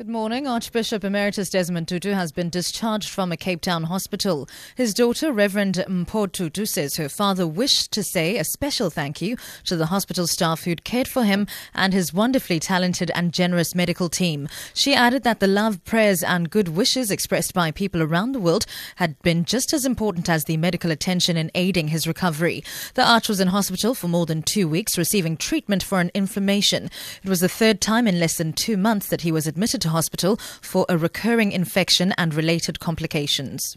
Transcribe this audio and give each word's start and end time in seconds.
Good 0.00 0.08
morning. 0.08 0.46
Archbishop 0.46 1.04
Emeritus 1.04 1.50
Desmond 1.50 1.86
Tutu 1.86 2.12
has 2.12 2.32
been 2.32 2.48
discharged 2.48 3.10
from 3.10 3.32
a 3.32 3.36
Cape 3.36 3.60
Town 3.60 3.82
hospital. 3.82 4.48
His 4.74 4.94
daughter, 4.94 5.30
Reverend 5.30 5.74
Mpho 5.86 6.32
Tutu, 6.32 6.64
says 6.64 6.96
her 6.96 7.10
father 7.10 7.46
wished 7.46 7.92
to 7.92 8.02
say 8.02 8.38
a 8.38 8.44
special 8.44 8.88
thank 8.88 9.20
you 9.20 9.36
to 9.64 9.76
the 9.76 9.84
hospital 9.84 10.26
staff 10.26 10.64
who'd 10.64 10.84
cared 10.84 11.06
for 11.06 11.24
him 11.24 11.46
and 11.74 11.92
his 11.92 12.14
wonderfully 12.14 12.58
talented 12.58 13.10
and 13.14 13.34
generous 13.34 13.74
medical 13.74 14.08
team. 14.08 14.48
She 14.72 14.94
added 14.94 15.22
that 15.24 15.38
the 15.38 15.46
love, 15.46 15.84
prayers, 15.84 16.22
and 16.22 16.48
good 16.48 16.68
wishes 16.68 17.10
expressed 17.10 17.52
by 17.52 17.70
people 17.70 18.02
around 18.02 18.32
the 18.32 18.40
world 18.40 18.64
had 18.96 19.20
been 19.20 19.44
just 19.44 19.74
as 19.74 19.84
important 19.84 20.30
as 20.30 20.44
the 20.44 20.56
medical 20.56 20.90
attention 20.90 21.36
in 21.36 21.50
aiding 21.54 21.88
his 21.88 22.06
recovery. 22.06 22.64
The 22.94 23.06
Arch 23.06 23.28
was 23.28 23.38
in 23.38 23.48
hospital 23.48 23.94
for 23.94 24.08
more 24.08 24.24
than 24.24 24.44
two 24.44 24.66
weeks, 24.66 24.96
receiving 24.96 25.36
treatment 25.36 25.82
for 25.82 26.00
an 26.00 26.10
inflammation. 26.14 26.88
It 27.22 27.28
was 27.28 27.40
the 27.40 27.50
third 27.50 27.82
time 27.82 28.08
in 28.08 28.18
less 28.18 28.38
than 28.38 28.54
two 28.54 28.78
months 28.78 29.08
that 29.08 29.20
he 29.20 29.30
was 29.30 29.46
admitted 29.46 29.82
to 29.82 29.89
hospital 29.90 30.36
for 30.60 30.86
a 30.88 30.96
recurring 30.96 31.52
infection 31.52 32.12
and 32.18 32.34
related 32.34 32.80
complications. 32.80 33.76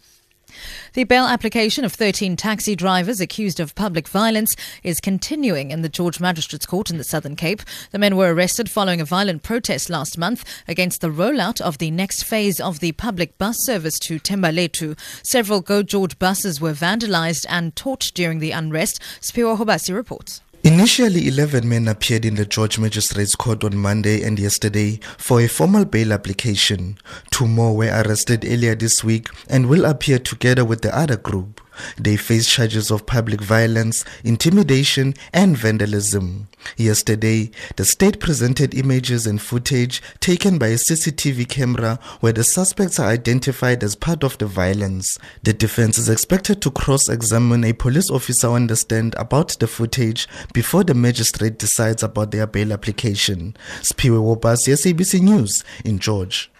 The 0.94 1.04
bail 1.04 1.24
application 1.24 1.84
of 1.84 1.92
13 1.92 2.36
taxi 2.36 2.76
drivers 2.76 3.20
accused 3.20 3.60
of 3.60 3.74
public 3.74 4.08
violence 4.08 4.54
is 4.82 5.00
continuing 5.00 5.70
in 5.70 5.82
the 5.82 5.88
George 5.88 6.20
Magistrates 6.20 6.66
Court 6.66 6.90
in 6.90 6.98
the 6.98 7.04
Southern 7.04 7.36
Cape. 7.36 7.62
The 7.90 7.98
men 7.98 8.16
were 8.16 8.32
arrested 8.32 8.70
following 8.70 9.00
a 9.00 9.04
violent 9.04 9.42
protest 9.42 9.90
last 9.90 10.16
month 10.18 10.44
against 10.68 11.00
the 11.00 11.10
rollout 11.10 11.60
of 11.60 11.78
the 11.78 11.90
next 11.90 12.22
phase 12.22 12.60
of 12.60 12.80
the 12.80 12.92
public 12.92 13.36
bus 13.38 13.56
service 13.60 13.98
to 14.00 14.18
Thembalethu. 14.18 14.98
Several 15.24 15.60
Go 15.60 15.82
George 15.82 16.18
buses 16.18 16.60
were 16.60 16.72
vandalized 16.72 17.46
and 17.48 17.74
torched 17.74 18.14
during 18.14 18.38
the 18.38 18.52
unrest. 18.52 19.00
Spiwa 19.20 19.58
Hobasi 19.58 19.94
reports. 19.94 20.40
Initially, 20.66 21.28
11 21.28 21.68
men 21.68 21.88
appeared 21.88 22.24
in 22.24 22.36
the 22.36 22.46
George 22.46 22.78
Magistrates 22.78 23.34
Court 23.34 23.62
on 23.64 23.76
Monday 23.76 24.22
and 24.22 24.38
yesterday 24.38 24.98
for 25.18 25.42
a 25.42 25.46
formal 25.46 25.84
bail 25.84 26.10
application. 26.10 26.96
Two 27.30 27.46
more 27.46 27.76
were 27.76 28.02
arrested 28.02 28.46
earlier 28.46 28.74
this 28.74 29.04
week 29.04 29.28
and 29.50 29.68
will 29.68 29.84
appear 29.84 30.18
together 30.18 30.64
with 30.64 30.80
the 30.80 30.96
other 30.96 31.18
group. 31.18 31.60
They 31.98 32.16
face 32.16 32.48
charges 32.48 32.90
of 32.90 33.06
public 33.06 33.40
violence, 33.40 34.04
intimidation, 34.22 35.14
and 35.32 35.56
vandalism. 35.56 36.48
Yesterday, 36.76 37.50
the 37.76 37.84
state 37.84 38.20
presented 38.20 38.74
images 38.74 39.26
and 39.26 39.40
footage 39.40 40.02
taken 40.20 40.58
by 40.58 40.68
a 40.68 40.76
CCTV 40.76 41.48
camera 41.48 41.98
where 42.20 42.32
the 42.32 42.44
suspects 42.44 42.98
are 42.98 43.08
identified 43.08 43.84
as 43.84 43.96
part 43.96 44.24
of 44.24 44.38
the 44.38 44.46
violence. 44.46 45.18
The 45.42 45.52
defense 45.52 45.98
is 45.98 46.08
expected 46.08 46.62
to 46.62 46.70
cross 46.70 47.08
examine 47.08 47.64
a 47.64 47.72
police 47.72 48.10
officer 48.10 48.48
on 48.48 48.66
the 48.66 48.76
stand 48.76 49.14
about 49.18 49.50
the 49.60 49.66
footage 49.66 50.28
before 50.52 50.84
the 50.84 50.94
magistrate 50.94 51.58
decides 51.58 52.02
about 52.02 52.30
their 52.30 52.46
bail 52.46 52.72
application. 52.72 53.56
Spiwe 53.80 54.20
Wobas, 54.20 54.66
SABC 54.66 55.20
News 55.20 55.64
in 55.84 55.98
George. 55.98 56.50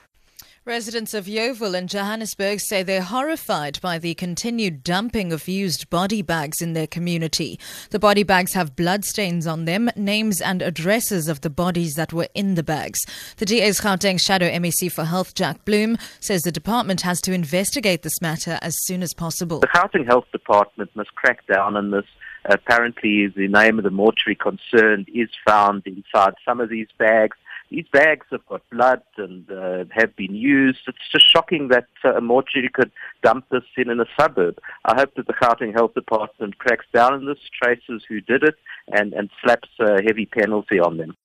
Residents 0.66 1.12
of 1.12 1.26
Yeoville 1.26 1.76
and 1.76 1.90
Johannesburg 1.90 2.58
say 2.58 2.82
they're 2.82 3.02
horrified 3.02 3.78
by 3.82 3.98
the 3.98 4.14
continued 4.14 4.82
dumping 4.82 5.30
of 5.30 5.46
used 5.46 5.90
body 5.90 6.22
bags 6.22 6.62
in 6.62 6.72
their 6.72 6.86
community. 6.86 7.60
The 7.90 7.98
body 7.98 8.22
bags 8.22 8.54
have 8.54 8.74
bloodstains 8.74 9.46
on 9.46 9.66
them, 9.66 9.90
names 9.94 10.40
and 10.40 10.62
addresses 10.62 11.28
of 11.28 11.42
the 11.42 11.50
bodies 11.50 11.96
that 11.96 12.14
were 12.14 12.28
in 12.34 12.54
the 12.54 12.62
bags. 12.62 12.98
The 13.36 13.44
DA's 13.44 13.78
Gauteng 13.78 14.18
Shadow 14.18 14.48
MEC 14.48 14.90
for 14.90 15.04
Health, 15.04 15.34
Jack 15.34 15.66
Bloom, 15.66 15.98
says 16.18 16.40
the 16.40 16.50
department 16.50 17.02
has 17.02 17.20
to 17.20 17.34
investigate 17.34 18.00
this 18.00 18.22
matter 18.22 18.58
as 18.62 18.74
soon 18.84 19.02
as 19.02 19.12
possible. 19.12 19.60
The 19.60 19.66
Gauteng 19.66 20.06
Health 20.06 20.32
Department 20.32 20.88
must 20.94 21.14
crack 21.14 21.46
down 21.46 21.76
on 21.76 21.90
this. 21.90 22.06
Apparently, 22.46 23.26
the 23.26 23.48
name 23.48 23.76
of 23.76 23.84
the 23.84 23.90
mortuary 23.90 24.36
concerned 24.36 25.08
is 25.14 25.28
found 25.46 25.82
inside 25.86 26.36
some 26.42 26.58
of 26.58 26.70
these 26.70 26.88
bags 26.98 27.36
these 27.70 27.86
bags 27.92 28.26
have 28.30 28.46
got 28.46 28.62
blood 28.70 29.02
and 29.16 29.50
uh, 29.50 29.84
have 29.90 30.14
been 30.16 30.34
used. 30.34 30.80
It's 30.86 30.98
just 31.10 31.26
shocking 31.30 31.68
that 31.68 31.88
uh, 32.04 32.14
a 32.14 32.20
mortuary 32.20 32.70
could 32.72 32.92
dump 33.22 33.46
this 33.50 33.64
in 33.76 33.90
in 33.90 34.00
a 34.00 34.06
suburb. 34.18 34.58
I 34.84 34.94
hope 34.96 35.14
that 35.16 35.26
the 35.26 35.32
Gauteng 35.34 35.72
Health 35.72 35.94
Department 35.94 36.58
cracks 36.58 36.86
down 36.92 37.14
on 37.14 37.26
this, 37.26 37.38
traces 37.62 38.02
who 38.08 38.20
did 38.20 38.42
it, 38.42 38.54
and, 38.92 39.12
and 39.12 39.30
slaps 39.42 39.68
a 39.80 40.02
heavy 40.02 40.26
penalty 40.26 40.78
on 40.78 40.98
them. 40.98 41.16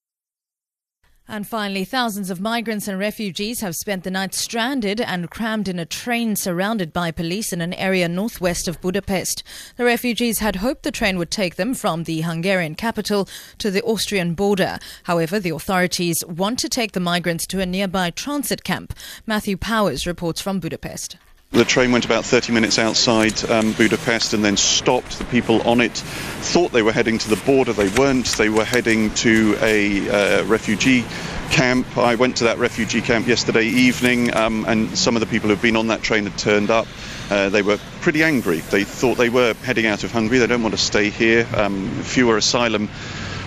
And 1.31 1.45
finally, 1.45 1.85
thousands 1.85 2.31
of 2.31 2.41
migrants 2.41 2.87
and 2.87 2.97
refugees 2.97 3.61
have 3.61 3.75
spent 3.75 4.03
the 4.03 4.09
night 4.09 4.33
stranded 4.33 4.99
and 4.99 5.29
crammed 5.29 5.67
in 5.67 5.77
a 5.77 5.85
train 5.85 6.35
surrounded 6.35 6.91
by 6.91 7.11
police 7.11 7.53
in 7.53 7.61
an 7.61 7.75
area 7.75 8.09
northwest 8.09 8.67
of 8.67 8.81
Budapest. 8.81 9.43
The 9.77 9.85
refugees 9.85 10.39
had 10.39 10.55
hoped 10.55 10.81
the 10.81 10.91
train 10.91 11.19
would 11.19 11.29
take 11.29 11.55
them 11.55 11.75
from 11.75 12.05
the 12.05 12.21
Hungarian 12.21 12.73
capital 12.73 13.29
to 13.59 13.69
the 13.69 13.83
Austrian 13.83 14.33
border. 14.33 14.79
However, 15.03 15.39
the 15.39 15.51
authorities 15.51 16.23
want 16.27 16.57
to 16.59 16.67
take 16.67 16.93
the 16.93 16.99
migrants 16.99 17.45
to 17.47 17.61
a 17.61 17.65
nearby 17.67 18.09
transit 18.09 18.63
camp. 18.63 18.95
Matthew 19.27 19.55
Powers 19.55 20.07
reports 20.07 20.41
from 20.41 20.59
Budapest. 20.59 21.15
The 21.51 21.65
train 21.65 21.91
went 21.91 22.05
about 22.05 22.25
30 22.25 22.53
minutes 22.53 22.77
outside 22.77 23.43
um, 23.49 23.73
Budapest 23.73 24.35
and 24.35 24.45
then 24.45 24.55
stopped. 24.55 25.17
The 25.17 25.25
people 25.25 25.67
on 25.67 25.81
it 25.81 25.93
thought 25.93 26.71
they 26.71 26.83
were 26.83 26.91
heading 26.91 27.17
to 27.17 27.27
the 27.27 27.41
border. 27.43 27.73
They 27.73 27.89
weren't. 27.89 28.27
They 28.27 28.49
were 28.49 28.63
heading 28.63 29.11
to 29.15 29.57
a 29.59 30.09
uh, 30.09 30.43
refugee 30.45 31.03
camp. 31.49 31.97
I 31.97 32.13
went 32.13 32.37
to 32.37 32.43
that 32.43 32.59
refugee 32.59 33.01
camp 33.01 33.27
yesterday 33.27 33.65
evening, 33.65 34.31
um, 34.35 34.63
and 34.67 34.95
some 34.95 35.15
of 35.15 35.21
the 35.21 35.25
people 35.25 35.49
who've 35.49 35.59
been 35.59 35.75
on 35.75 35.87
that 35.87 36.03
train 36.03 36.25
had 36.25 36.37
turned 36.37 36.69
up. 36.69 36.85
Uh, 37.31 37.49
they 37.49 37.63
were 37.63 37.79
pretty 38.01 38.21
angry. 38.21 38.59
They 38.59 38.83
thought 38.83 39.17
they 39.17 39.29
were 39.29 39.55
heading 39.63 39.87
out 39.87 40.03
of 40.03 40.11
Hungary. 40.11 40.37
They 40.37 40.47
don't 40.47 40.61
want 40.61 40.75
to 40.75 40.81
stay 40.81 41.09
here. 41.09 41.47
Um, 41.55 41.89
fewer 42.03 42.37
asylum 42.37 42.89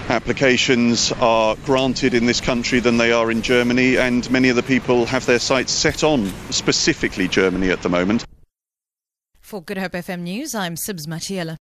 applications 0.09 1.13
are 1.13 1.57
granted 1.65 2.15
in 2.15 2.27
this 2.27 2.41
country 2.41 2.81
than 2.81 2.97
they 2.97 3.13
are 3.13 3.31
in 3.31 3.43
Germany, 3.43 3.97
and 3.97 4.31
many 4.31 4.49
of 4.49 4.57
the 4.57 4.63
people 4.63 5.07
have 5.07 5.27
their 5.27 5.39
sights 5.39 5.73
set 5.73 6.05
on 6.05 6.27
specifically 6.51 7.29
Germany 7.29 7.71
at 7.71 7.83
the 7.83 7.89
moment. 7.89 8.25
For 9.41 9.63
Good 9.63 9.77
Hope 9.77 9.93
FM 9.93 10.21
News, 10.21 10.55
I'm 10.55 10.77
Sibs 10.77 11.07
Matiela. 11.07 11.51